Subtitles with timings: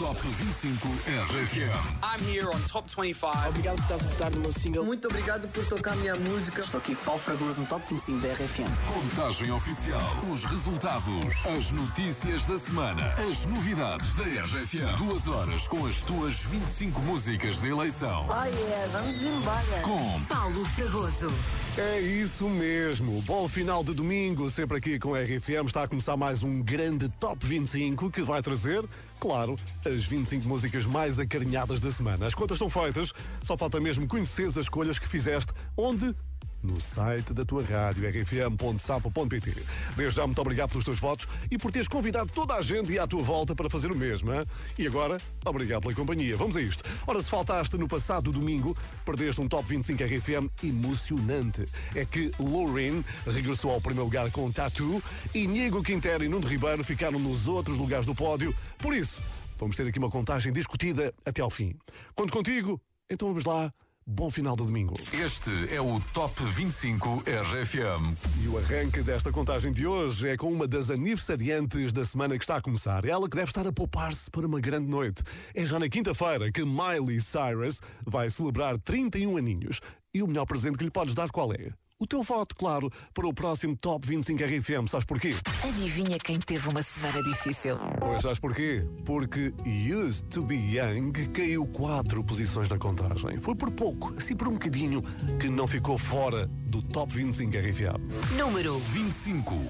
[0.00, 0.88] Top 25
[1.28, 1.76] RFM.
[2.02, 3.48] I'm here on Top 25.
[3.48, 4.82] Obrigado por estás a votar no meu single.
[4.82, 6.62] Muito obrigado por tocar a minha música.
[6.62, 8.70] Estou aqui com Paulo Fragoso no Top 25 da RFM.
[8.94, 10.00] Contagem oficial.
[10.32, 11.46] Os resultados.
[11.54, 13.08] As notícias da semana.
[13.28, 14.96] As novidades da RFM.
[14.96, 18.26] Duas horas com as tuas 25 músicas de eleição.
[18.26, 19.82] Oh yeah, vamos embora.
[19.82, 21.30] Com Paulo Fragoso.
[21.76, 23.22] É isso mesmo.
[23.22, 25.66] Bom final de domingo, sempre aqui com a RFM.
[25.66, 28.84] Está a começar mais um grande Top 25 que vai trazer,
[29.20, 32.26] claro, as 25 músicas mais acarinhadas da semana.
[32.26, 35.52] As contas estão feitas, só falta mesmo conhecer as escolhas que fizeste.
[35.76, 36.16] Onde?
[36.62, 39.62] No site da tua rádio, rfm.sapo.pt.
[39.96, 42.98] Desde já, muito obrigado pelos teus votos e por teres convidado toda a gente e
[42.98, 44.32] à tua volta para fazer o mesmo.
[44.32, 44.44] hein?
[44.78, 46.36] E agora, obrigado pela companhia.
[46.36, 46.84] Vamos a isto.
[47.06, 51.64] Ora, se faltaste no passado domingo, perdeste um Top 25 RFM emocionante.
[51.94, 55.02] É que Lorraine regressou ao primeiro lugar com Tattoo
[55.34, 58.54] e Diego Quintero e Nuno Ribeiro ficaram nos outros lugares do pódio.
[58.78, 59.18] Por isso,
[59.58, 61.74] vamos ter aqui uma contagem discutida até ao fim.
[62.14, 63.72] Conto contigo, então vamos lá.
[64.06, 64.94] Bom final de domingo.
[65.12, 68.16] este é o Top 25 RFM.
[68.42, 72.42] E o arranque desta contagem de hoje é com uma das aniversariantes da semana que
[72.42, 73.04] está a começar.
[73.04, 75.22] Ela que deve estar a poupar-se para uma grande noite.
[75.54, 79.80] É já na quinta-feira que Miley Cyrus vai celebrar 31 aninhos.
[80.12, 81.70] E o melhor presente que lhe podes dar qual é?
[82.02, 84.88] O teu voto, claro, para o próximo Top 25 RFM.
[84.88, 85.34] Sabes porquê?
[85.68, 87.76] Adivinha quem teve uma semana difícil?
[87.98, 88.88] Pois sabes porquê?
[89.04, 89.52] Porque
[89.94, 93.38] Used to Be Young caiu quatro posições na contagem.
[93.40, 95.02] Foi por pouco, assim por um bocadinho,
[95.38, 98.38] que não ficou fora do Top 25 RFM.
[98.38, 99.62] Número 25.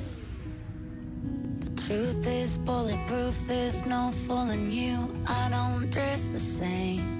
[1.75, 5.13] Truth is bulletproof, there's no fooling you.
[5.27, 7.20] I don't dress the same.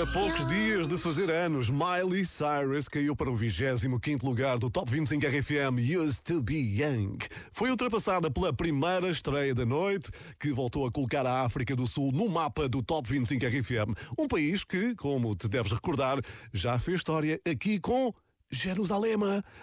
[0.00, 4.88] A poucos dias de fazer anos, Miley Cyrus caiu para o 25 lugar do Top
[4.88, 7.18] 25 RFM Used to Be Young.
[7.50, 12.12] Foi ultrapassada pela primeira estreia da noite, que voltou a colocar a África do Sul
[12.12, 13.98] no mapa do Top 25 RFM.
[14.16, 16.20] Um país que, como te deves recordar,
[16.52, 18.14] já fez história aqui com
[18.52, 19.16] Jerusalém,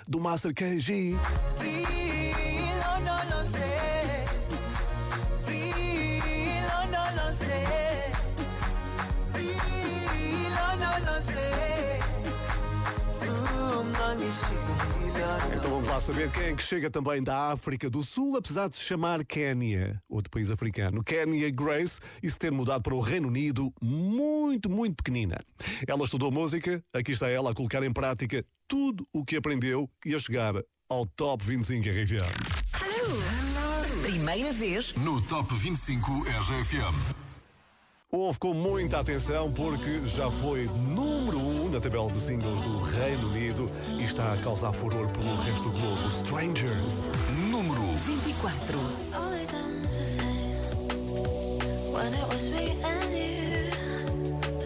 [0.06, 1.16] do Master KG.
[15.64, 18.76] Então vamos lá saber quem é que chega também da África do Sul, apesar de
[18.76, 21.02] se chamar Quénia, outro país africano.
[21.02, 25.38] Quénia Grace e se ter mudado para o Reino Unido muito, muito pequenina.
[25.88, 30.14] Ela estudou música, aqui está ela a colocar em prática tudo o que aprendeu e
[30.14, 30.54] a chegar
[30.90, 32.36] ao Top 25 RFM.
[34.02, 37.23] Primeira vez No Top 25 RFM.
[38.16, 42.78] Ouve com muita atenção porque já foi número 1 um na tabela de singles do
[42.78, 46.08] Reino Unido e está a causar furor pelo resto do globo.
[46.10, 47.08] Strangers.
[47.50, 48.78] Número 24.
[49.16, 50.54] Always ends the same
[51.92, 53.72] when it was me and you.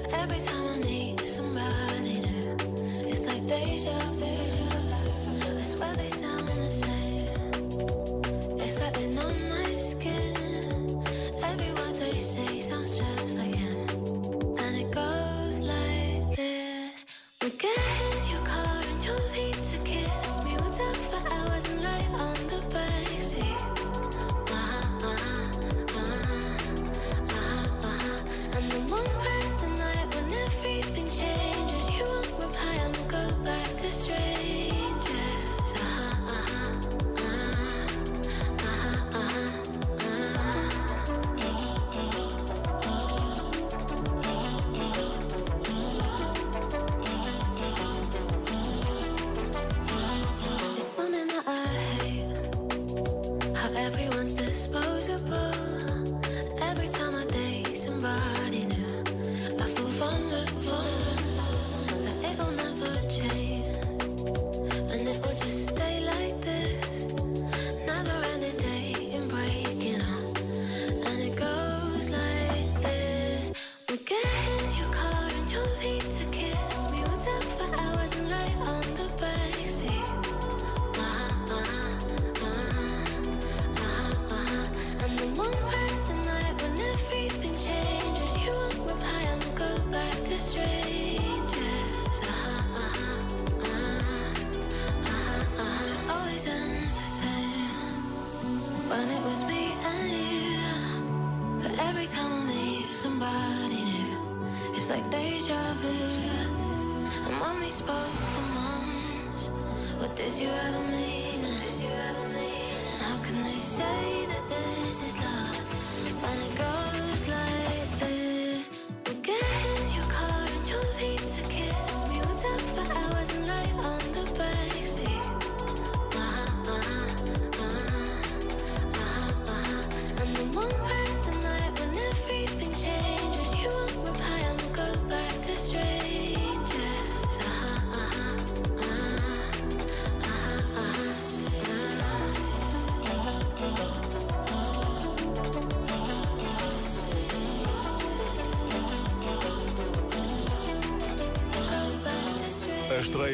[0.04, 2.58] But every time I meet somebody new,
[3.10, 4.28] it's like deja vu.
[5.58, 7.30] I swear they sound the same.
[8.60, 9.47] It's like they know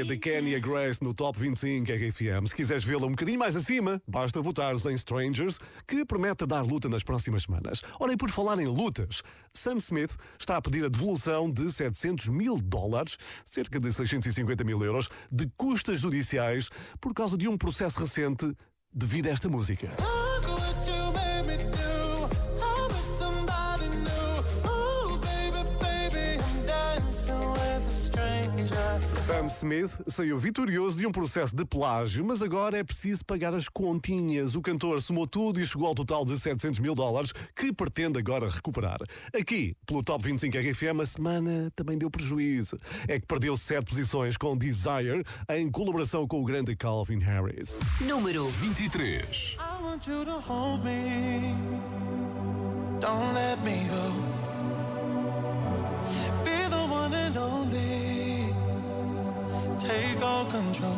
[0.03, 2.47] de Kenya Grace no Top 25 RFM.
[2.47, 6.89] Se quiseres vê-la um bocadinho mais acima, basta votares em Strangers, que promete dar luta
[6.89, 7.81] nas próximas semanas.
[8.11, 12.57] E por falar em lutas, Sam Smith está a pedir a devolução de 700 mil
[12.57, 16.69] dólares, cerca de 650 mil euros, de custas judiciais
[16.99, 18.53] por causa de um processo recente
[18.93, 19.89] devido a esta música.
[29.53, 34.55] Smith saiu vitorioso de um processo de plágio, mas agora é preciso pagar as continhas.
[34.55, 38.49] O cantor somou tudo e chegou ao total de 700 mil dólares, que pretende agora
[38.49, 38.97] recuperar.
[39.33, 42.77] Aqui, pelo Top 25 RFM, a semana também deu prejuízo.
[43.07, 47.79] É que perdeu sete posições com Desire, em colaboração com o grande Calvin Harris.
[48.01, 49.57] Número 23.
[49.59, 51.55] I want you to hold me.
[52.99, 54.13] Don't let me go.
[56.43, 57.92] Be the one and only.
[60.23, 60.89] 都更长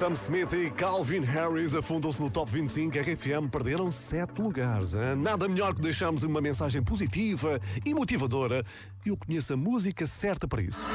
[0.00, 4.94] Sam Smith e Calvin Harris afundam-se no Top 25 RFM, perderam 7 lugares.
[4.94, 5.14] hein?
[5.14, 8.64] Nada melhor que deixarmos uma mensagem positiva e motivadora.
[9.04, 10.86] Eu conheço a música certa para isso.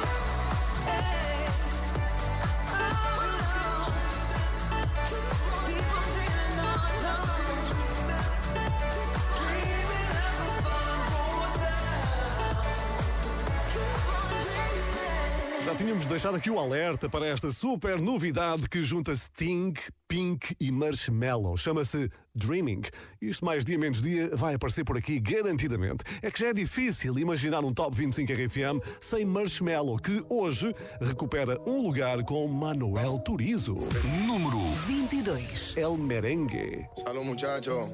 [16.25, 19.73] Deixado aqui o alerta para esta super novidade que junta Sting,
[20.07, 21.55] Pink e Marshmallow.
[21.55, 22.81] Chama-se Dreaming.
[23.21, 26.03] Isto mais dia menos dia vai aparecer por aqui garantidamente.
[26.23, 31.61] É que já é difícil imaginar um Top 25 RFM sem Marshmallow, que hoje recupera
[31.67, 33.77] um lugar com Manuel Turizo.
[34.25, 35.75] Número 22.
[35.77, 36.87] El Merengue.
[36.95, 37.87] Salud, muchacho.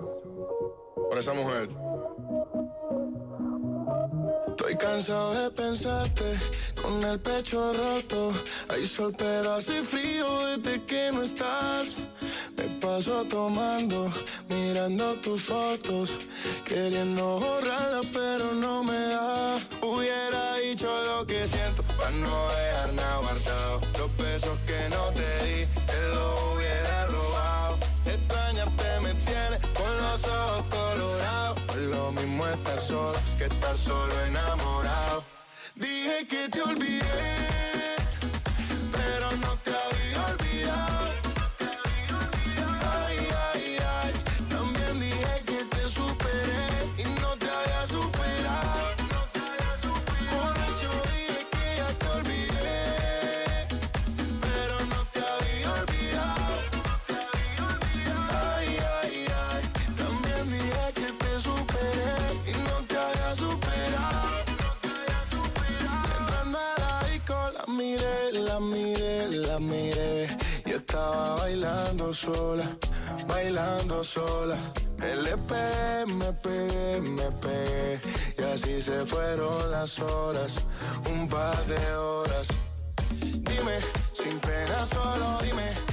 [1.10, 1.68] Por esa mujer.
[4.82, 6.24] Cansado de pensarte
[6.82, 8.32] con el pecho roto.
[8.70, 11.98] Hay sol, pero hace frío desde que no estás.
[12.58, 14.12] Me paso tomando,
[14.50, 16.10] mirando tus fotos,
[16.66, 19.60] queriendo borrarlas, pero no me da.
[19.84, 23.12] Hubiera dicho lo que siento para no dejar nada.
[24.00, 25.68] Los besos que no te di,
[32.54, 35.24] estar solo que estar solo enamorado.
[35.76, 37.96] Dije que te olvidé,
[72.12, 72.78] bailando sola,
[73.28, 74.58] bailando sola.
[75.00, 78.02] Le pegué, me pegué, me pegué.
[78.38, 80.56] Y así se fueron las horas,
[81.10, 82.48] un par de horas.
[83.22, 83.80] Dime,
[84.14, 85.91] sin pena solo dime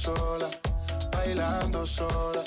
[0.00, 0.48] sola,
[1.12, 2.42] bailando sola.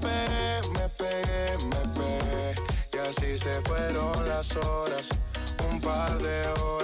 [0.00, 2.54] Pegué, me pegué, me pegué
[2.94, 5.08] y así se fueron las horas,
[5.70, 6.81] un par de horas.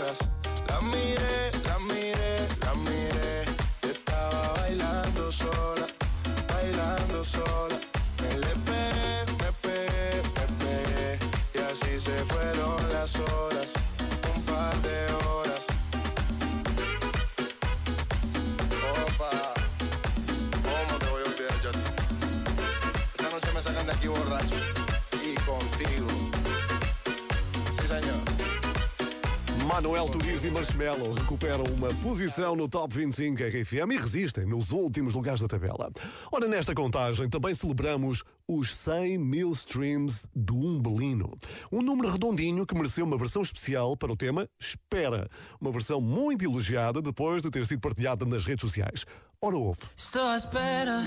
[30.79, 35.91] Marshmello recuperam uma posição no Top 25 RFM e resistem nos últimos lugares da tabela.
[36.31, 41.37] Ora, nesta contagem também celebramos os 100 mil streams do Umbelino.
[41.73, 45.29] Um número redondinho que mereceu uma versão especial para o tema Espera.
[45.61, 49.05] Uma versão muito elogiada depois de ter sido partilhada nas redes sociais.
[49.43, 49.81] Ora, ouve.
[49.97, 51.03] Estou à espera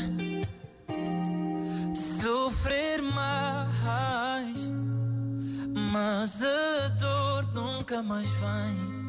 [1.93, 4.69] de sofrer mais,
[5.93, 9.00] mas a dor nunca mais vem.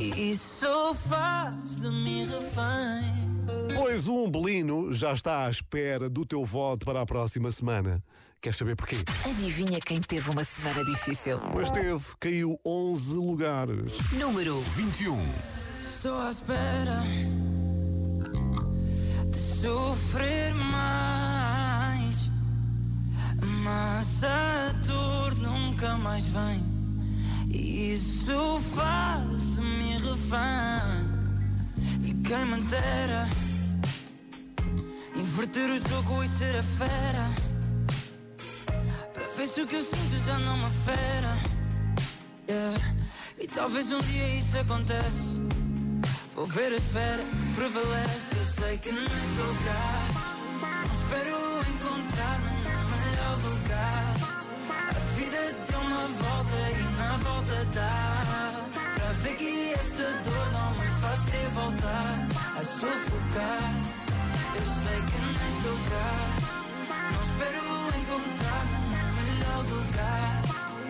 [0.00, 3.04] E isso faz de mim refém.
[3.76, 8.02] Pois o Umbelino já está à espera do teu voto para a próxima semana.
[8.40, 8.96] Queres saber porquê?
[9.28, 11.38] Adivinha quem teve uma semana difícil?
[11.52, 13.92] Pois teve, caiu 11 lugares.
[14.12, 15.22] Número 21.
[15.78, 17.02] Estou à espera
[19.28, 22.30] de sofrer mais,
[23.62, 26.79] mas a dor nunca mais vem.
[27.52, 31.10] Isso faz de mim refém.
[32.02, 33.28] E quem me dera
[35.16, 37.28] inverter o jogo e ser a fera.
[39.12, 41.36] Para ver se o que eu sinto já não me afera.
[42.48, 42.80] Yeah.
[43.38, 45.40] E talvez um dia isso acontece.
[46.34, 48.36] Vou ver a esfera que prevalece.
[48.36, 50.30] Eu sei que não estou cá.
[50.60, 51.36] Não espero
[51.68, 54.09] encontrar-me no melhor lugar.
[55.68, 57.96] Deu uma volta e na volta dá.
[58.94, 62.26] Para ver que esta dor não me faz querer voltar
[62.58, 63.72] a sufocar.
[64.56, 66.12] Eu sei que não estou cá.
[67.12, 67.62] Não espero
[68.00, 70.32] encontrar-me no melhor lugar.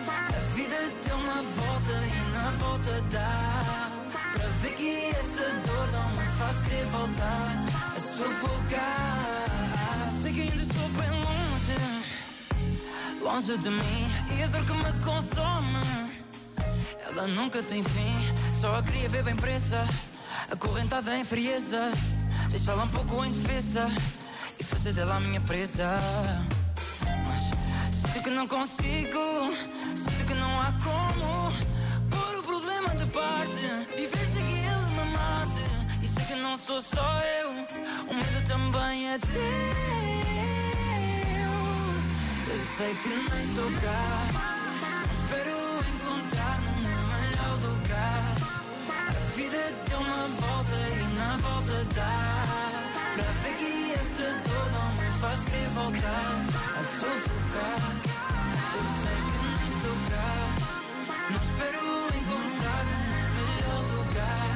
[0.07, 0.09] A
[0.55, 3.33] vida deu uma volta e na volta dá.
[4.33, 7.63] Para ver que esta dor não me faz querer voltar
[7.95, 10.09] a sufocar.
[10.21, 11.77] Sei que ainda estou bem longe,
[13.21, 14.20] longe de mim.
[14.51, 16.11] Dor que me consome,
[17.07, 18.13] ela nunca tem fim.
[18.59, 19.81] Só a queria ver bem presa,
[20.51, 21.91] acorrentada em frieza.
[22.49, 23.87] Deixá-la um pouco indefesa
[24.59, 25.97] e fazer dela a minha presa.
[27.25, 29.53] Mas sinto que não consigo,
[29.95, 31.51] sinto que não há como
[32.09, 33.55] pôr o problema de parte.
[33.95, 36.03] Viver sem que ele me mate.
[36.03, 40.10] E sei que não sou só eu, o medo também é teu.
[42.51, 43.09] Eu sei que
[43.79, 44.03] cá,
[45.07, 45.55] mas espero
[45.87, 48.35] encontrar-me no melhor lugar.
[48.89, 52.17] A vida deu uma volta e na volta dá.
[53.15, 57.81] Para ver que esta dor não me faz querer voltar a sufocar.
[59.01, 59.39] Sei que
[59.71, 60.31] estou cá,
[61.29, 61.83] não espero
[62.19, 62.97] encontrar-me
[63.35, 64.51] no melhor lugar.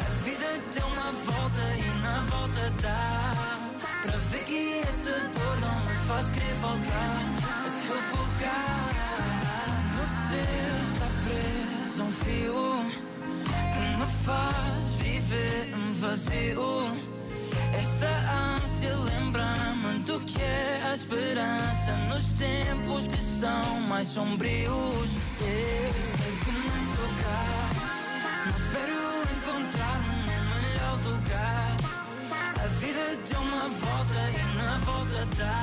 [0.00, 3.61] A vida deu uma volta e na volta dá.
[6.12, 8.90] Faz querer voltar a sufocar.
[9.98, 10.42] Você
[10.92, 12.64] está preso a um fio
[13.72, 16.72] que me faz viver um vazio.
[17.82, 18.10] Esta
[18.56, 25.10] ânsia lembra-me do que é a esperança nos tempos que são mais sombrios.
[25.40, 26.52] Eu sei que
[26.90, 27.44] estou cá,
[28.44, 28.98] não espero
[29.34, 31.76] encontrar-me no melhor lugar.
[32.62, 35.61] A vida deu uma volta e na volta dá.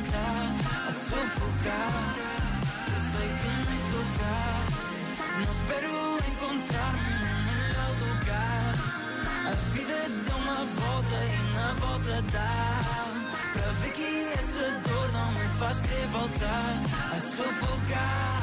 [0.00, 0.56] Voltar
[0.88, 2.14] a sufocar.
[2.88, 4.42] Eu sei que estou cá,
[5.36, 5.92] não espero
[6.32, 8.74] encontrar-me no melhor lugar.
[9.46, 12.80] A vida deu uma volta e na volta dá.
[13.52, 16.82] Para ver que esta dor não me faz querer voltar
[17.12, 18.39] a sufocar.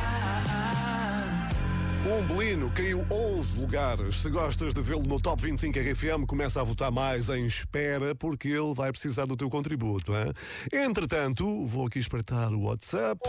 [2.08, 4.22] O Umbelino caiu 11 lugares.
[4.22, 8.48] Se gostas de vê-lo no Top 25 RFM, começa a votar mais em espera, porque
[8.48, 10.14] ele vai precisar do teu contributo.
[10.14, 10.32] Hein?
[10.72, 13.20] Entretanto, vou aqui espreitar o WhatsApp.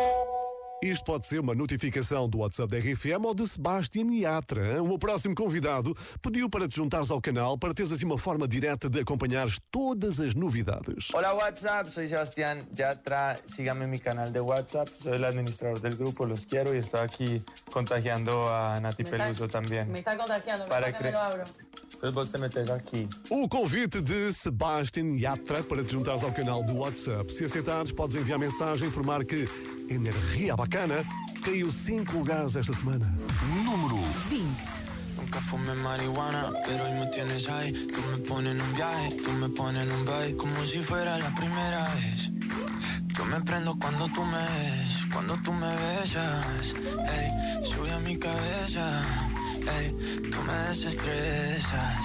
[0.80, 4.74] Isto pode ser uma notificação do WhatsApp da RFM ou de Sebastián Yatra.
[4.74, 4.78] hein?
[4.80, 8.46] O meu próximo convidado pediu para te juntares ao canal para teres assim uma forma
[8.46, 11.08] direta de acompanhares todas as novidades.
[11.12, 13.36] Hola WhatsApp, soy Sebastián Yatra.
[13.44, 14.86] Síganme en mi canal de WhatsApp.
[14.88, 19.24] Soy el administrador del grupo, los quiero y estoy aquí contagiando a Nati Me está-
[19.24, 19.90] Peluso también.
[19.90, 21.42] Me está contagiando, Para que lo abro.
[21.94, 23.08] Entonces vos te metes aquí.
[23.30, 27.28] O convite de Sebastián Yatra para te juntares ao canal do WhatsApp.
[27.30, 29.48] Se aceitares, podes enviar mensagem e informar que
[29.88, 31.04] Energia Bacana
[31.42, 33.06] caiu 5 lugares esta semana.
[33.64, 33.96] Número
[34.30, 34.44] 20.
[35.16, 37.72] Nunca fumé marihuana, pero hoy me tienes ahí.
[37.72, 41.18] Tú me pones en un viaje, tú me pones en un baile, como si fuera
[41.18, 42.30] la primera vez.
[43.16, 46.74] Yo me prendo cuando tú me ves, cuando tú me besas.
[47.16, 49.02] Ey, sube a mi cabeza,
[49.78, 49.96] ey,
[50.30, 52.04] tú me desestresas,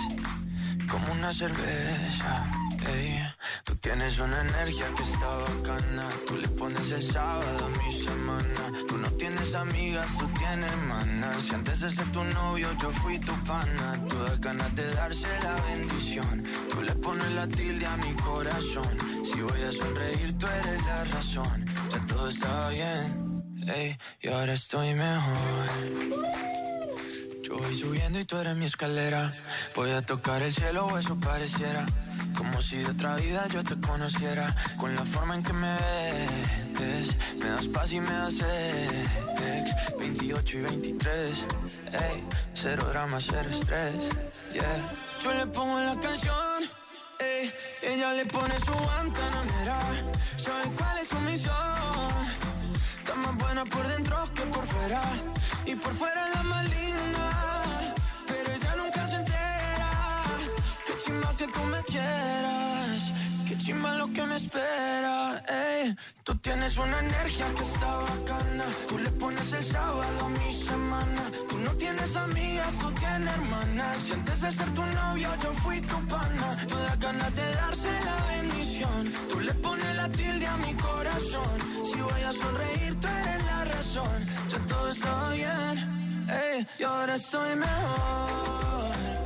[0.90, 2.63] como una cerveza.
[2.86, 3.24] Ey,
[3.64, 6.10] tú tienes una energía que está bacana.
[6.28, 8.64] Tú le pones el sábado a mi semana.
[8.88, 11.36] Tú no tienes amigas, tú tienes hermanas.
[11.44, 14.00] Si antes de ser tu novio yo fui tu pana.
[14.10, 16.44] Tú das ganas de darse la bendición.
[16.70, 18.98] Tú le pones la tilde a mi corazón.
[19.24, 21.66] Si voy a sonreír, tú eres la razón.
[21.92, 26.43] Ya todo está bien, ey, y ahora estoy mejor.
[27.60, 29.34] Voy subiendo y tú eres mi escalera.
[29.76, 31.86] Voy a tocar el cielo o eso pareciera.
[32.36, 34.56] Como si de otra vida yo te conociera.
[34.78, 35.78] Con la forma en que me
[36.80, 37.16] ves.
[37.38, 39.98] Me das paz y me das ex.
[40.00, 41.38] 28 y 23.
[41.92, 44.10] Ey, cero drama, cero estrés.
[44.52, 44.92] Yeah.
[45.24, 46.64] Yo le pongo la canción.
[47.20, 49.80] Ey, ella le pone su guantanamera.
[50.38, 52.53] ¿Saben cuál es su misión?
[53.14, 55.02] Está más buena por dentro que por fuera.
[55.68, 57.94] Y por fuera la más linda.
[58.26, 59.92] Pero ella nunca se entera.
[60.88, 62.83] Qué chimba que tú me quieras.
[63.64, 65.42] Chimba lo que me espera.
[65.48, 65.96] Ey,
[66.26, 68.66] tú tienes una energía que está bacana.
[68.90, 71.24] Tú le pones el sábado a mi semana.
[71.48, 73.98] Tú no tienes amigas, tú tienes hermanas.
[74.10, 76.58] Y antes de ser tu novio, yo fui tu pana.
[76.68, 79.14] Tú das ganas de darse la bendición.
[79.30, 81.58] Tú le pones la tilde a mi corazón.
[81.86, 84.28] Si voy a sonreír, tú eres la razón.
[84.50, 86.28] Ya todo está bien.
[86.28, 89.23] Ey, y ahora estoy mejor.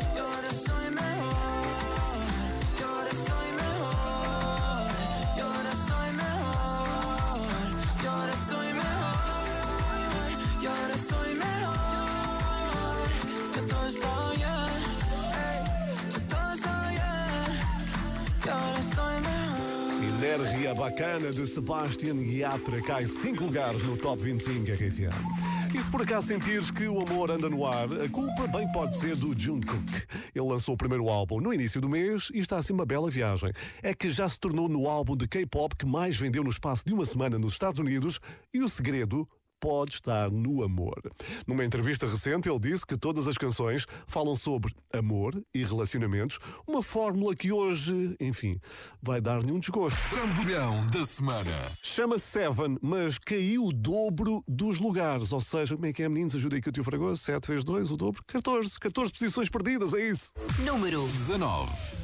[20.28, 25.74] Energia Bacana de Sebastian Yatra cai 5 lugares no Top 25 RFM.
[25.74, 28.98] E se por acaso sentires que o amor anda no ar, a culpa bem pode
[28.98, 29.90] ser do Jungkook.
[30.36, 33.54] Ele lançou o primeiro álbum no início do mês e está assim uma bela viagem.
[33.82, 36.94] É que já se tornou no álbum de K-pop que mais vendeu no espaço de
[36.94, 38.20] uma semana nos Estados Unidos
[38.54, 39.26] e o segredo
[39.60, 41.00] pode estar no amor.
[41.46, 46.82] Numa entrevista recente, ele disse que todas as canções falam sobre amor e relacionamentos, uma
[46.84, 48.60] fórmula que hoje, enfim,
[49.02, 50.00] vai dar-lhe um desgosto.
[50.10, 51.52] Trambolhão da semana.
[51.82, 55.32] Chama-se Seven, mas caiu o dobro dos lugares.
[55.32, 56.36] Ou seja, como é que é, meninos?
[56.36, 57.22] Ajuda aí que o tio Fragoso.
[57.22, 58.24] 7 vezes 2, o dobro.
[58.26, 58.80] 14.
[58.80, 60.34] 14 posições perdidas, é isso.
[60.63, 61.98] Número 19.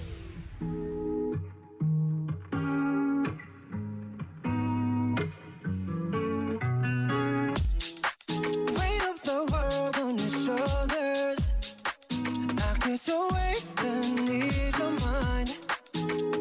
[12.94, 15.58] I guess you're wasting ease of mind.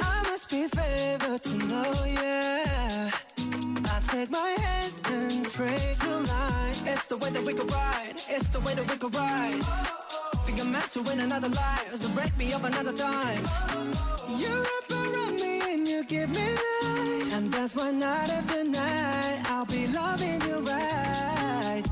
[0.02, 3.10] I must be favored to know, yeah.
[3.86, 6.86] I take my hands and trace your lines.
[6.86, 8.16] It's the way that we could ride.
[8.28, 9.62] It's the way that we could ride.
[10.44, 13.42] Think I'm meant to win another life, so break me up another time.
[14.36, 19.40] You wrap around me and you give me life, and that's why night after night
[19.46, 21.82] I'll be loving you right.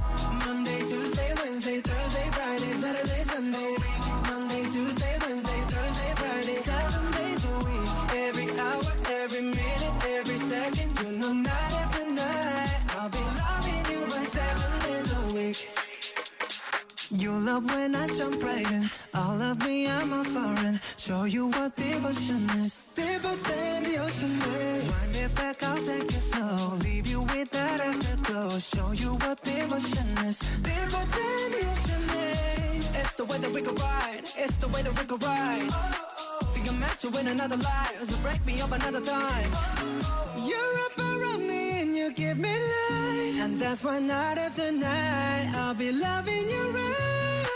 [0.45, 4.00] Monday, Tuesday, Wednesday, Thursday, Friday, Saturday, Sunday.
[4.61, 7.91] Monday, Tuesday, Wednesday, Thursday, Friday, seven days a week.
[8.27, 11.01] Every hour, every minute, every second.
[11.01, 15.69] You know, night after night, I'll be loving you right seven days a week.
[17.11, 18.91] You love when I jump right in.
[19.15, 20.79] All of me, I'm a foreign.
[20.99, 22.77] Show you what devotion is.
[22.95, 24.91] Deeper than the ocean is.
[24.91, 26.77] Wind it back, I'll take it slow.
[26.85, 28.59] Leave you with that afterglow.
[28.59, 30.39] Show you what devotion is.
[30.39, 32.60] Deeper than the ocean is.
[32.95, 34.23] It's the way that we could ride.
[34.37, 35.71] It's the way that we could ride.
[36.53, 38.03] Think I'm meant to win another life.
[38.03, 39.51] So break me up another time.
[40.49, 43.41] You're up around me and you give me life.
[43.45, 47.47] And that's why night after night I'll be loving you right.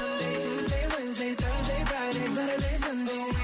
[0.00, 3.43] Monday, Tuesday, Wednesday, Thursday, Friday, Saturday, Sunday.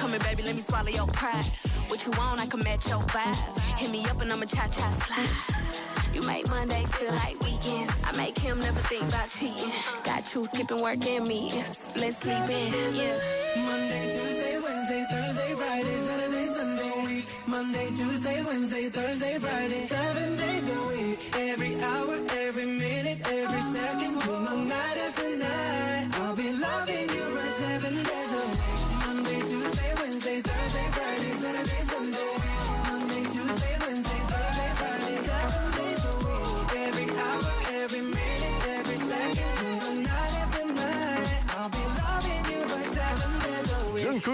[0.00, 1.44] Come here, baby, let me swallow your pride.
[1.88, 3.36] What you want, I can match your vibe.
[3.78, 6.14] Hit me up and I'ma cha cha slide.
[6.14, 7.92] You make Mondays feel like weekends.
[8.06, 9.70] I make him never think about cheating.
[10.02, 11.76] Got you skipping work and meetings.
[11.96, 12.94] Let's sleep in.
[12.96, 13.18] Yeah.
[13.66, 17.26] Monday, Tuesday, Wednesday, Thursday, Friday, Saturday, Sunday, week.
[17.46, 19.84] Monday, Tuesday, Wednesday, Thursday, Friday,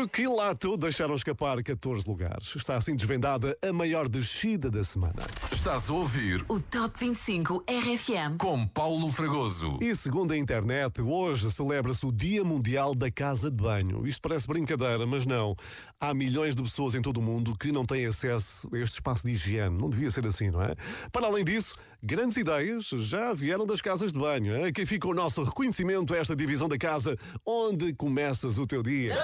[0.06, 0.16] a week.
[0.16, 2.54] Jungkook e Lato deixaram escapar 14 lugares.
[2.54, 5.26] Está assim desvendada a maior descida da semana.
[5.50, 8.36] Estás a ouvir O Top 25 RFM.
[8.38, 9.78] com Paulo Fragoso.
[9.80, 14.06] E segundo a internet, hoje celebra-se o Dia Mundial da Casa de Banho.
[14.06, 15.54] Isto parece brincadeira, mas não.
[16.00, 19.24] Há milhões de pessoas em todo o mundo que não têm acesso a este espaço
[19.26, 19.76] de higiene.
[19.78, 20.74] Não devia ser assim, não é?
[21.10, 24.64] Para além disso, grandes ideias já vieram das casas de banho.
[24.64, 29.14] Aqui fica o nosso reconhecimento a esta divisão da casa onde começas o teu dia.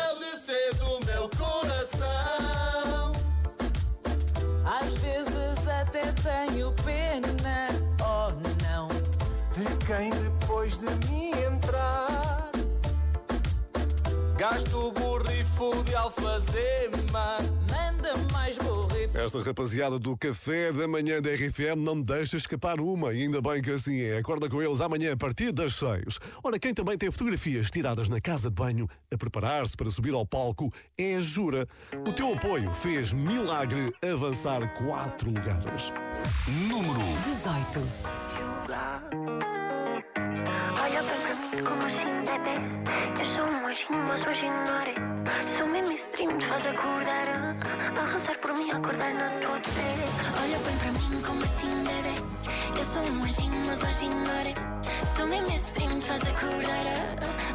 [0.42, 3.12] WC do meu coração.
[4.64, 7.68] Às vezes até tenho pena,
[8.00, 8.30] oh
[8.64, 12.50] não, de quem depois de mim entrar
[14.36, 17.36] gasta o borrifo de alfazema.
[19.14, 23.70] Esta rapaziada do café da manhã da RFM não deixa escapar uma, ainda bem que
[23.70, 24.16] assim é.
[24.16, 26.18] Acorda com eles amanhã a partir das seis.
[26.42, 30.26] Ora, quem também tem fotografias tiradas na casa de banho a preparar-se para subir ao
[30.26, 31.68] palco é a Jura.
[32.08, 35.92] O teu apoio fez milagre avançar quatro lugares.
[36.48, 38.11] Número 18.
[43.72, 47.56] Anjinho, mas um anjinho não é Sou mesmo esse dream te faz acordar.
[47.98, 50.04] A rezar por mim, acordar na tua pele.
[50.42, 52.78] Olha bem pra mim como assim, bebê?
[52.78, 56.22] Eu sou um anjinho, mas um anjinho não é Sou mesmo esse dream te faz
[56.22, 56.84] acordar.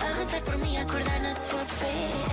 [0.01, 2.25] A rezar por mim, acordar na tua pele.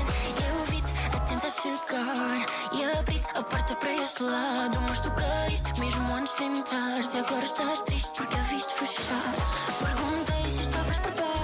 [0.48, 2.46] Eu vi-te a tentar chegar.
[2.72, 4.80] E abri-te a porta para este lado.
[4.88, 9.34] Mas tu caíste mesmo antes de entrares E agora estás triste porque a viste fechar.
[9.78, 11.43] Perguntei se estavas preparado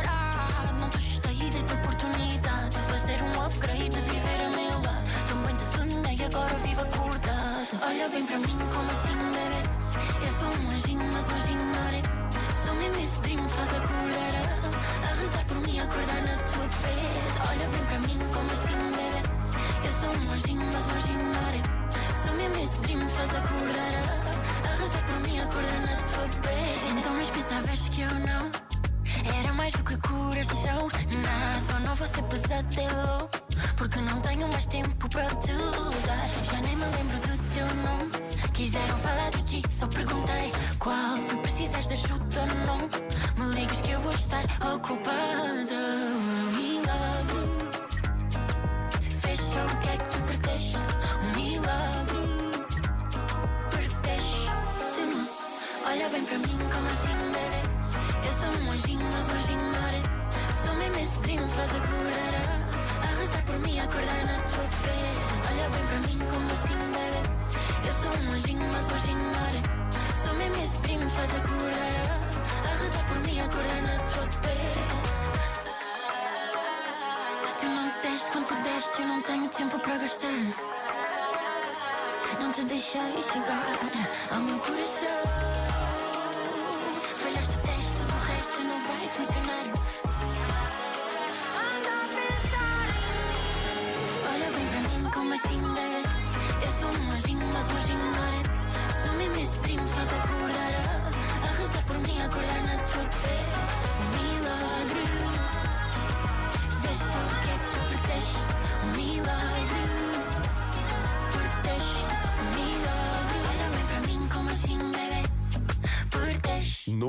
[6.33, 7.79] agora vivo acordado.
[7.83, 11.89] Olha bem para mim como assim, bebê Eu sou um anjinho, mas um anjinho não
[11.89, 12.03] é
[12.65, 17.21] Sou mesmo esse que faz A, a rezar por mim, acordar na tua pele.
[17.51, 19.11] Olha bem para mim como assim, bebê
[19.85, 21.63] Eu sou um anjinho, mas um anjinho não é
[22.25, 23.95] Sou mesmo esse dream que faz acordar
[24.65, 27.01] A, rezar por mim, acordar na tua pele.
[27.01, 28.51] Então mas pensavas que eu não?
[29.39, 34.67] Era mais do que coração Não, só não vou ser pesadelo Porque não tenho mais
[34.67, 38.11] tempo para dar Já nem me lembro do teu nome.
[38.53, 42.79] Quiseram falar de ti, só perguntei Qual, se precisas de ajuda ou não
[43.39, 44.45] Me ligas que eu vou estar
[44.75, 45.81] ocupada
[46.55, 47.71] Milagre
[49.23, 50.75] Fecha o que é que tu pretexes
[51.23, 52.67] Um milagre
[53.71, 55.27] Pretexes-te-me
[55.87, 57.63] Olha bem para mim como assim, bebê?
[58.27, 60.03] Eu sou um anjinho, mas um anjinho não é?
[60.63, 62.60] Sou mesmo esse dream faz a, a
[71.21, 74.85] faz a, rezar por mim, acordar na tua pele.
[77.59, 80.29] Tu não me deste quando pudeste Eu não tenho tempo para gastar.
[82.41, 83.67] Não te deixei chegar
[84.31, 85.80] ao meu coração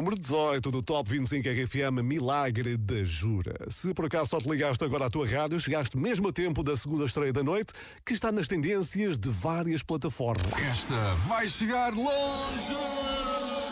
[0.01, 3.55] Número 18 do Top 25 RFM Milagre da Jura.
[3.69, 6.75] Se por acaso só te ligaste agora à tua rádio, chegaste mesmo a tempo da
[6.75, 7.71] segunda estreia da noite,
[8.03, 10.51] que está nas tendências de várias plataformas.
[10.53, 10.95] Esta
[11.27, 12.73] vai chegar longe.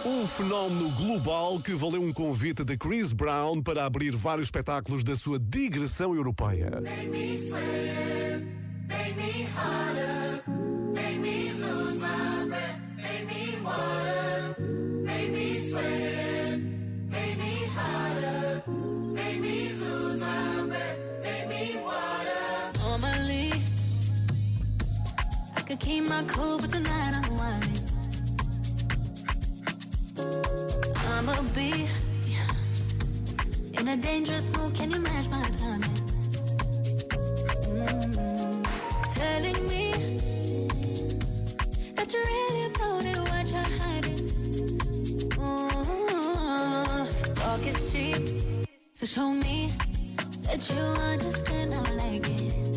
[0.06, 5.16] Um fenómeno global que valeu um convite de Chris Brown para abrir vários espetáculos da
[5.16, 6.80] sua digressão europeia.
[6.80, 8.46] Make me sweat,
[8.88, 10.29] make me harder,
[26.20, 27.80] My cool, but tonight I'm whining.
[31.08, 31.88] I'ma be
[33.80, 34.76] in a dangerous mood.
[34.76, 35.96] Can you match my timing?
[37.72, 38.66] Mm,
[39.16, 39.94] Telling me
[41.96, 44.20] that you're really about it, what you're hiding.
[45.40, 48.22] Mm, Talk is cheap,
[48.94, 49.70] so show me
[50.42, 50.82] that you
[51.14, 52.69] understand I like it.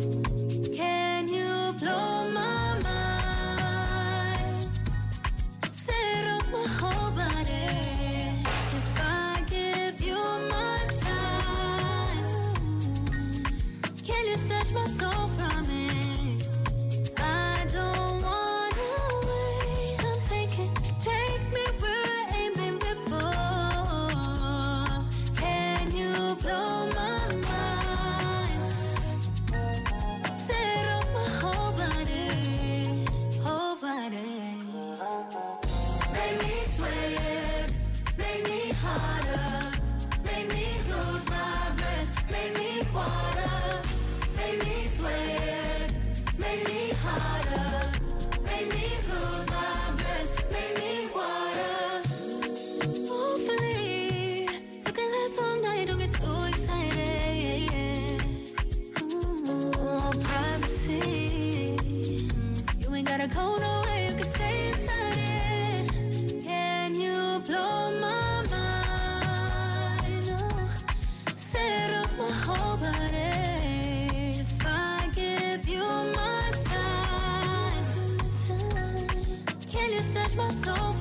[80.35, 80.92] My soul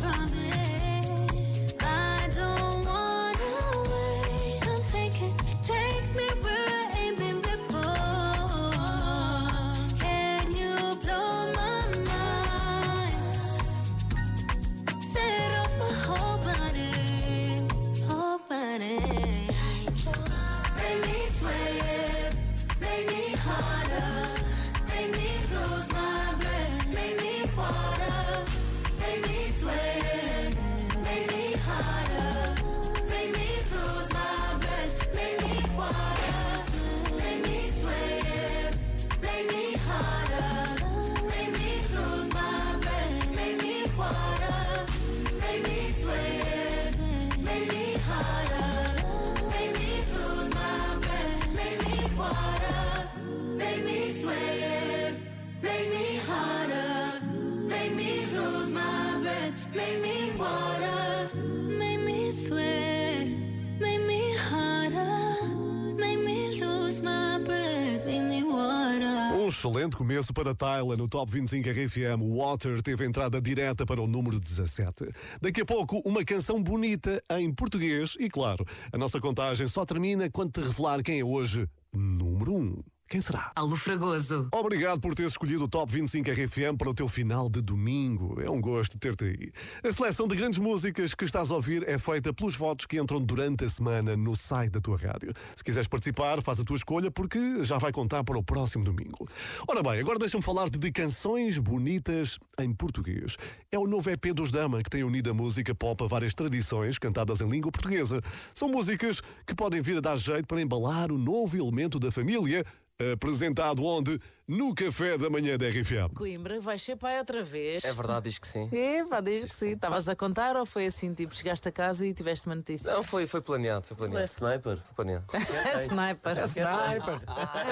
[69.83, 72.23] excelente começo para Tyler no Top 25 RFM.
[72.37, 75.11] Water teve entrada direta para o número 17.
[75.41, 78.17] Daqui a pouco, uma canção bonita em português.
[78.21, 82.92] E claro, a nossa contagem só termina quando te revelar quem é hoje número 1.
[83.13, 83.53] Quem será?
[83.55, 84.49] Alô Fragoso.
[84.51, 88.41] Obrigado por ter escolhido o Top 25 RFM para o teu final de domingo.
[88.41, 89.53] É um gosto ter-te aí.
[89.87, 93.21] A seleção de grandes músicas que estás a ouvir é feita pelos votos que entram
[93.21, 95.31] durante a semana no site da tua rádio.
[95.55, 99.29] Se quiseres participar, faz a tua escolha porque já vai contar para o próximo domingo.
[99.69, 103.37] Ora bem, agora deixa-me falar-te de canções bonitas em português.
[103.71, 106.97] É o novo EP dos Dama que tem unido a música pop a várias tradições
[106.97, 108.23] cantadas em língua portuguesa.
[108.55, 112.65] São músicas que podem vir a dar jeito para embalar o novo elemento da família
[113.13, 114.21] apresentado onde?
[114.47, 116.13] No café da manhã da RFM.
[116.15, 117.85] Coimbra, vais ser pai outra vez.
[117.85, 118.69] É verdade, diz que sim.
[118.73, 119.73] É, pá, diz que sim.
[119.73, 122.93] Estavas a contar ou foi assim, tipo, chegaste a casa e tiveste uma notícia?
[122.93, 124.23] Não, foi, foi planeado, foi planeado.
[124.23, 124.77] É sniper.
[124.79, 125.25] Foi planeado.
[125.33, 126.39] É sniper.
[126.39, 127.21] É sniper.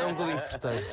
[0.00, 0.86] É um golinho certeiro.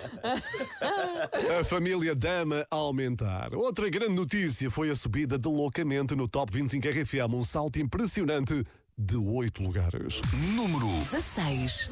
[1.60, 3.54] A família Dama a aumentar.
[3.54, 8.64] Outra grande notícia foi a subida de loucamente no Top 25 RFM, um salto impressionante
[8.98, 10.22] de 8 lugares.
[10.56, 11.90] Número 16.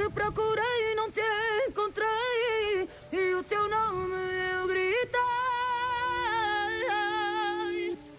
[0.00, 1.20] Te procurei e não te
[1.68, 4.14] encontrei, e o teu nome
[4.58, 5.20] eu gritei.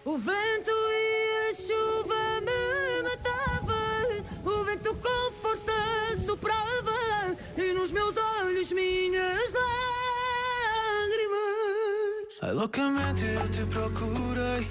[0.05, 5.73] O vento e a chuva me matavam, o vento com força
[6.23, 9.51] soprava, e nos meus olhos minhas
[11.01, 12.37] lágrimas.
[12.59, 14.67] Loucamente eu te procurei,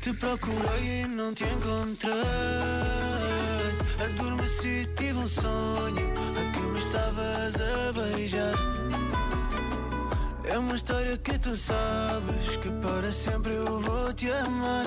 [0.00, 3.51] te procurei e não te encontrei.
[4.04, 8.54] Adormeci, tive um sonho a que me estavas a beijar.
[10.44, 14.86] É uma história que tu sabes que para sempre eu vou te amar.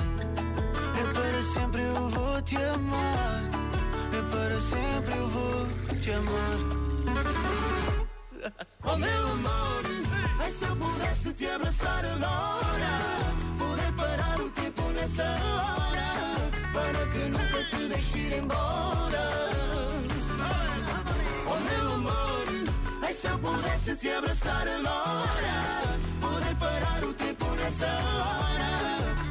[1.00, 3.42] É para sempre eu vou te amar.
[4.12, 5.68] É para sempre eu vou
[6.00, 6.58] te amar.
[8.88, 9.84] Oh meu amor,
[10.40, 12.94] ai se eu pudesse te abraçar agora
[13.58, 19.05] Poder parar o tempo nessa hora Para que nunca te deixe ir embora
[23.86, 26.00] pudesse te abraçar agora.
[26.20, 28.74] Poder parar o tempo nessa hora.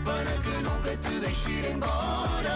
[0.04, 2.54] Para que nunca te deixe ir embora.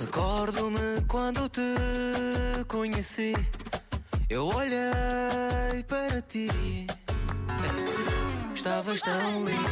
[0.00, 1.60] Recordo-me quando te
[2.66, 3.32] conheci.
[4.30, 6.50] Eu olhei para ti.
[8.54, 9.68] Estavas tão linda.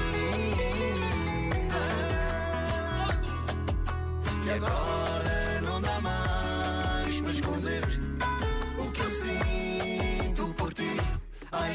[4.47, 7.83] E agora não dá mais para esconder
[8.79, 10.97] o que eu sinto por ti.
[11.53, 11.75] Ai,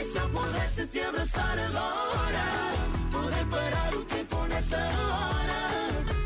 [0.00, 2.44] ai se eu pudesse te abraçar agora
[3.12, 5.60] Poder parar o tempo nessa hora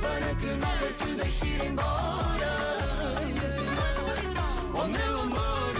[0.01, 2.53] Para que nunca te deixe ir embora
[4.75, 5.75] Oh meu amor,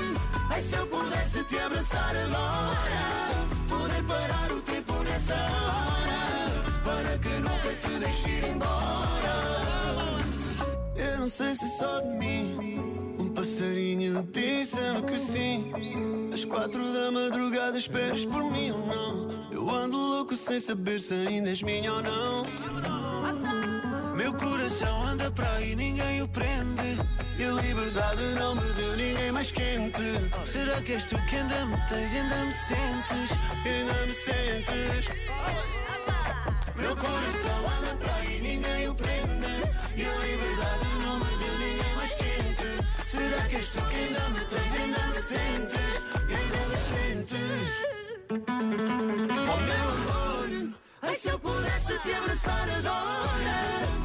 [0.51, 3.03] ai se eu pudesse te abraçar agora
[3.69, 6.23] Poder parar o tempo nessa hora
[6.85, 9.35] Para que nunca te deixe ir embora
[10.97, 12.94] Eu não sei se só de mim.
[13.45, 15.71] Passarinho disse-me que sim.
[16.33, 19.29] Às quatro da madrugada esperas por mim ou não?
[19.53, 22.43] Eu ando louco sem saber se ainda és minha ou não.
[24.17, 26.97] Meu coração anda para aí, ninguém o prende.
[27.39, 30.01] E a liberdade não me deu ninguém mais quente.
[30.51, 33.31] Será que és tu que ainda me tens e ainda me sentes?
[33.63, 35.09] E ainda me sentes?
[36.77, 37.34] Meu coração
[43.55, 45.93] que és tu que ainda me tens ainda me sentes?
[46.39, 47.71] Ainda me sentes?
[49.53, 50.49] Oh meu amor,
[51.03, 54.04] ai se eu pudesse te abraçar agora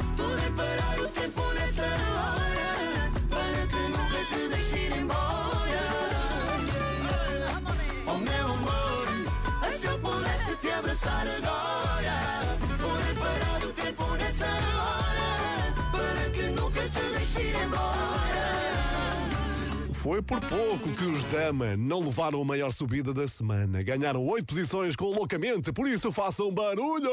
[20.20, 23.82] Foi por pouco que os Dama não levaram a maior subida da semana.
[23.82, 27.10] Ganharam oito posições com loucamente, por isso façam barulho!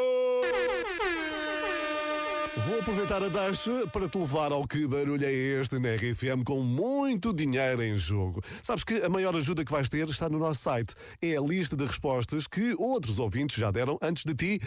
[2.65, 6.61] Vou aproveitar a deixa para te levar ao que barulho é este na RFM com
[6.61, 8.43] muito dinheiro em jogo.
[8.61, 10.93] Sabes que a maior ajuda que vais ter está no nosso site.
[11.21, 14.61] É a lista de respostas que outros ouvintes já deram antes de ti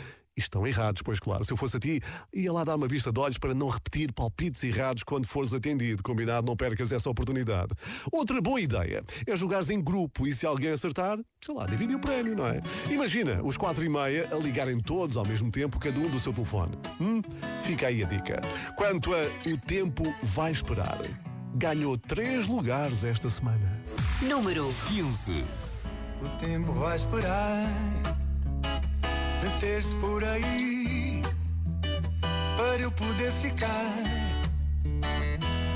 [0.44, 2.00] estão errados, pois claro, se eu fosse a ti,
[2.32, 6.02] ia lá dar uma vista de olhos para não repetir palpites errados quando fores atendido.
[6.02, 7.74] Combinado, não percas essa oportunidade.
[8.12, 12.00] Outra boa ideia é jogares em grupo e se alguém acertar, sei lá, divide o
[12.00, 12.60] prémio, não é?
[12.90, 16.32] Imagina os quatro e meia a ligarem todos ao mesmo tempo, cada um do seu
[16.32, 16.76] telefone.
[17.00, 17.22] Hum?
[17.62, 18.40] Fica aí a dica.
[18.76, 21.00] Quanto a o tempo vai esperar,
[21.54, 23.82] ganhou três lugares esta semana.
[24.22, 25.44] Número 15.
[26.22, 27.66] O tempo vai esperar
[29.40, 31.22] deter-se por aí
[32.56, 33.94] para eu poder ficar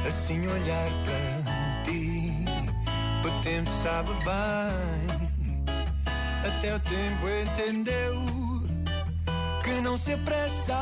[0.07, 2.45] assim olhar para ti.
[3.25, 5.65] O tempo sabe bem,
[6.47, 8.23] até o tempo entendeu
[9.63, 10.75] que não se apressa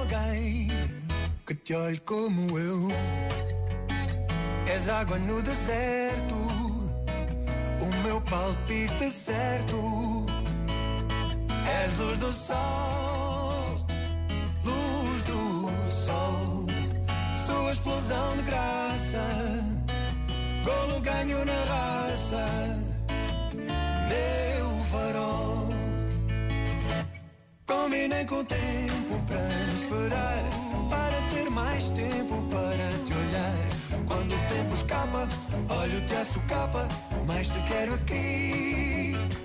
[0.00, 0.68] alguém
[1.46, 2.88] que te olhe como eu.
[4.66, 10.15] És água no deserto, o meu palpite certo.
[11.68, 13.80] És luz do sol,
[14.64, 16.66] luz do sol,
[17.44, 19.24] sua explosão de graça,
[20.64, 22.46] golo ganho na raça,
[24.08, 25.68] meu farol.
[27.66, 30.44] Combinei com o tempo para esperar,
[30.88, 34.06] para ter mais tempo para te olhar.
[34.06, 35.28] Quando o tempo escapa,
[35.68, 36.88] olho-te a socapa,
[37.26, 39.35] mais te quero aqui.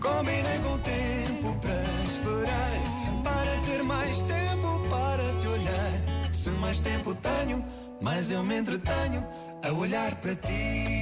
[0.00, 1.74] Combinei com o tempo para
[2.08, 6.32] esperar, para ter mais tempo para te olhar.
[6.32, 7.64] Se mais tempo tenho,
[8.00, 9.26] mais eu me entretenho
[9.62, 11.00] a olhar para ti.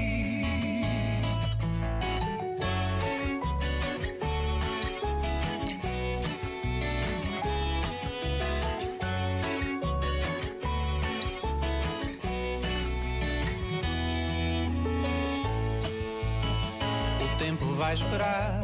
[17.78, 18.57] Vai esperar,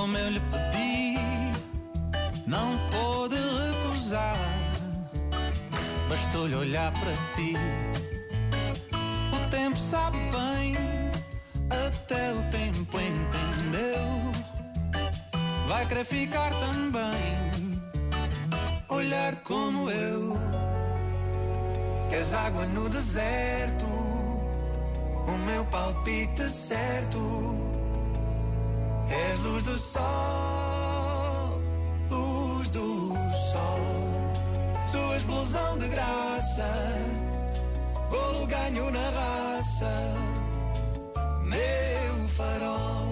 [0.00, 1.18] como eu lhe pedi.
[2.46, 4.34] Não pôde recusar,
[6.08, 7.54] bastou-lhe olhar para ti.
[9.30, 10.74] O tempo sabe bem,
[11.86, 14.32] até o tempo entendeu.
[15.68, 17.82] Vai querer ficar também,
[18.88, 20.34] olhar como eu.
[22.10, 23.86] És água no deserto
[25.26, 27.69] o meu palpite certo.
[29.10, 31.60] És luz do sol,
[32.10, 33.12] luz do
[33.52, 33.80] sol.
[35.20, 36.68] És blusão de graça,
[38.08, 39.92] golo ganho na raça,
[41.44, 43.08] meu farol.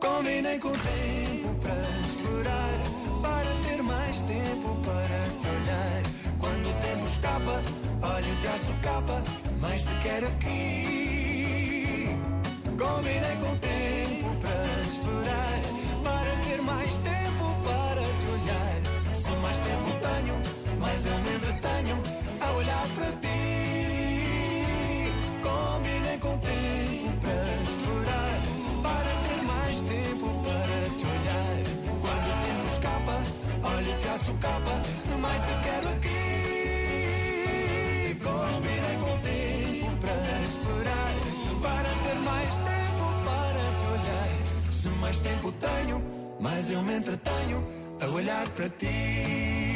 [0.00, 2.78] Combinei com o tempo para esperar,
[3.22, 6.02] para ter mais tempo para te olhar.
[6.40, 7.62] Quando o tempo escapa,
[8.02, 9.22] olho-te à socapa,
[9.60, 11.39] mas te quero aqui.
[12.80, 15.60] Combinei com o tempo para esperar,
[16.02, 18.80] para ter mais tempo para te olhar.
[19.14, 20.40] Se mais tempo tenho,
[20.80, 22.02] mais eu me entretenho
[22.40, 23.28] a olhar para ti.
[25.42, 28.40] Combinei com o tempo para esperar,
[28.82, 31.60] para ter mais tempo para te olhar.
[32.00, 33.16] Quando o tempo escapa,
[33.76, 34.82] olho-te à socapa,
[35.20, 36.39] mas te quero aqui.
[45.10, 46.00] Mais tempo tenho,
[46.38, 47.66] mais eu me entretenho
[48.00, 49.69] a olhar para ti.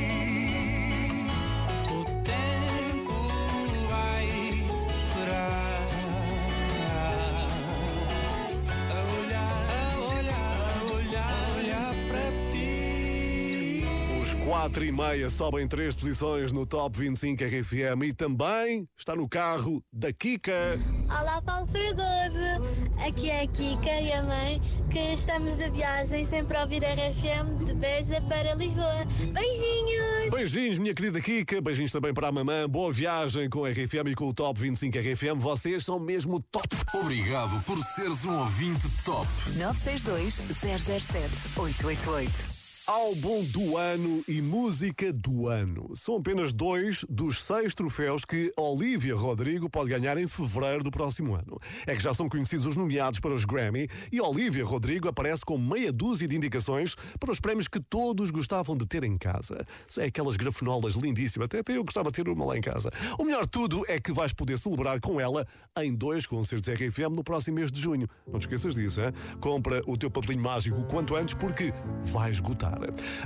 [14.64, 19.84] 4 e meia sobem três posições no Top 25 RFM e também está no carro
[19.92, 20.80] da Kika.
[21.04, 22.96] Olá, Paulo Fragoso!
[23.06, 27.54] Aqui é a Kika e a mãe, que estamos de viagem sempre a ouvir RFM
[27.62, 29.04] de Beja para Lisboa.
[29.34, 30.30] Beijinhos!
[30.30, 31.60] Beijinhos, minha querida Kika.
[31.60, 32.66] Beijinhos também para a mamã.
[32.66, 35.40] Boa viagem com a RFM e com o Top 25 RFM.
[35.40, 36.74] Vocês são mesmo top.
[36.94, 39.28] Obrigado por seres um ouvinte top.
[39.58, 42.53] 962 007 888.
[42.86, 45.96] Álbum do ano e música do ano.
[45.96, 51.34] São apenas dois dos seis troféus que Olivia Rodrigo pode ganhar em fevereiro do próximo
[51.34, 51.58] ano.
[51.86, 55.56] É que já são conhecidos os nomeados para os Grammy e Olivia Rodrigo aparece com
[55.56, 59.64] meia dúzia de indicações para os prémios que todos gostavam de ter em casa.
[59.86, 62.90] São aquelas grafenolas lindíssimas, até, até eu gostava de ter uma lá em casa.
[63.18, 65.46] O melhor tudo é que vais poder celebrar com ela
[65.78, 68.06] em dois concertos RFM no próximo mês de junho.
[68.30, 69.12] Não te esqueças disso, hein?
[69.40, 71.72] Compra o teu papelinho mágico quanto antes porque
[72.02, 72.73] vai esgotar.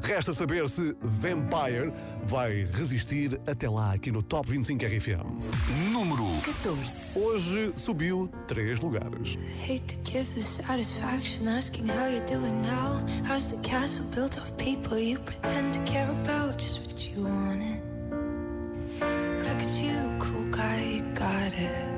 [0.03, 1.93] Resta saber se Vampire
[2.25, 5.93] vai resistir até lá aqui no Top 25 RFM.
[5.93, 7.19] Número 14.
[7.19, 9.39] Hoje subiu três lugares.
[9.63, 12.99] Hate to give the satisfaction asking how you're doing now.
[13.27, 16.59] How's the castle built of people you pretend to care about?
[16.59, 17.83] Just what you wanted.
[19.01, 21.98] Look at you, cool guy, you got it.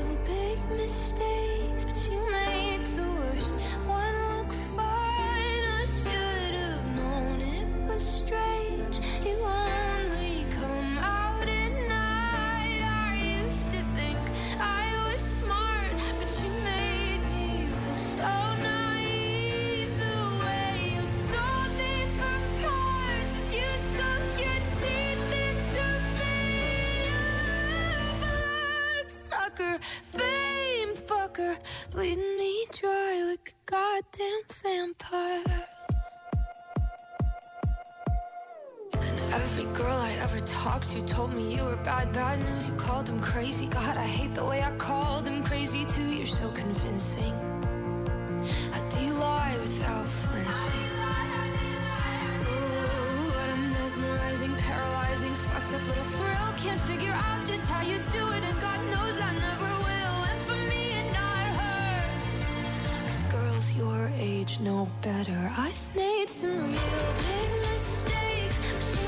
[65.95, 69.00] made some real big mistakes,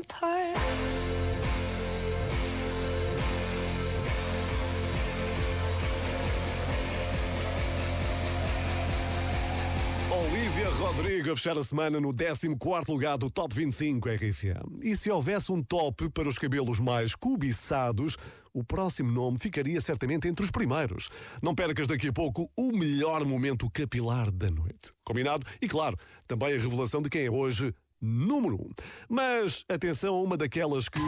[0.00, 0.54] vampire.
[10.12, 12.48] Olivia Rodrigo a fechar a semana no 14
[12.88, 14.82] lugar do Top 25 RFM.
[14.82, 18.16] E se houvesse um top para os cabelos mais cobiçados,
[18.52, 21.08] o próximo nome ficaria certamente entre os primeiros.
[21.42, 24.92] Não percas daqui a pouco o melhor momento capilar da noite.
[25.04, 25.46] Combinado?
[25.60, 25.96] E claro,
[26.26, 28.58] também a revelação de quem é hoje número 1.
[28.58, 28.70] Um.
[29.08, 31.00] Mas atenção a uma daquelas que.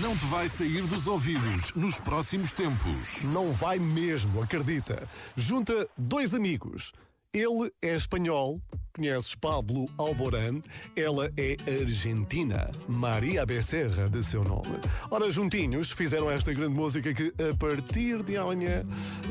[0.00, 3.22] Não te vai sair dos ouvidos nos próximos tempos.
[3.24, 5.08] Não vai mesmo, acredita.
[5.36, 6.92] Junta dois amigos.
[7.32, 8.60] Ele é espanhol,
[8.92, 10.60] conheces Pablo Alborán,
[10.96, 14.80] ela é argentina, Maria Becerra de seu nome.
[15.12, 18.82] Ora, juntinhos fizeram esta grande música que a partir de amanhã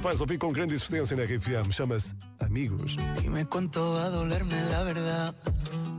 [0.01, 2.95] vais ouvir com grande existência na RFM, chama-se Amigos.
[3.21, 5.35] Dime cuánto va a dolerme la verdad.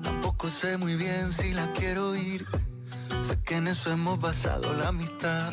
[0.02, 2.46] Tampoco sé muy bien si la quiero oír.
[3.22, 5.50] Sé que en eso hemos basado la amistad.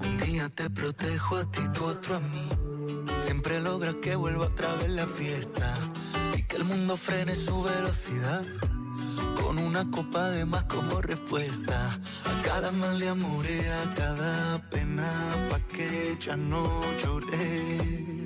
[0.00, 2.48] Un día te protejo a ti, tú otro a mí.
[3.22, 5.78] Siempre logra que vuelva otra vez la fiesta
[6.36, 8.44] y que el mundo frene su velocidad.
[9.42, 11.90] Con una copa de más como respuesta
[12.24, 18.16] a cada mal de amor y a cada pena pa' que ya no lloré.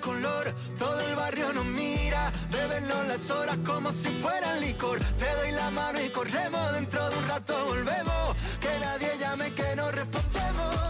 [0.00, 4.98] Color, todo el barrio nos mira, bebernos las horas como si fueran licor.
[4.98, 9.76] Te doy la mano y corremos, dentro de un rato volvemos, que nadie llame que
[9.76, 10.89] no respondemos.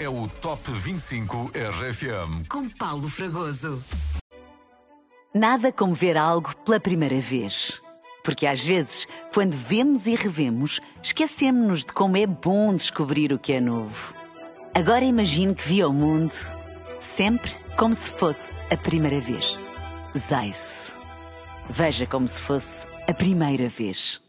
[0.00, 2.48] é o Top 25 RFM.
[2.48, 3.84] Com Paulo Fragoso.
[5.34, 7.82] Nada como ver algo pela primeira vez.
[8.24, 13.52] Porque às vezes, quando vemos e revemos, esquecemos-nos de como é bom descobrir o que
[13.52, 14.14] é novo.
[14.74, 16.32] Agora imagine que viu o mundo
[16.98, 19.58] sempre como se fosse a primeira vez.
[20.16, 20.94] Zais.
[21.68, 24.22] Veja como se fosse a primeira vez.